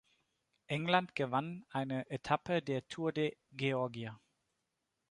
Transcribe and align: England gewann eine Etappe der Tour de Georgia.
England 0.67 1.13
gewann 1.13 1.63
eine 1.69 2.09
Etappe 2.09 2.63
der 2.63 2.87
Tour 2.87 3.11
de 3.11 3.37
Georgia. 3.51 4.19